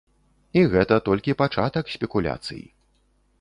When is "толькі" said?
1.09-1.35